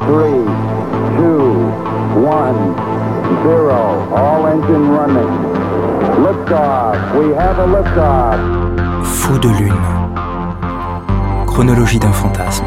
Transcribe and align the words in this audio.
three, 0.00 0.44
two, 1.16 1.70
one, 2.20 2.74
zero. 3.42 4.08
All 4.14 4.46
engine 4.46 4.90
running. 4.90 5.32
Liftoff. 6.24 6.96
We 7.18 7.34
have 7.34 7.58
a 7.58 7.66
liftoff. 7.66 8.38
Fou 9.04 9.38
de 9.38 9.48
lune. 9.48 9.74
Chronologie 11.46 11.98
d'un 11.98 12.12
fantasme. 12.12 12.66